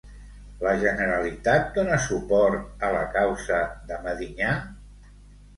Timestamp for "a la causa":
2.87-3.61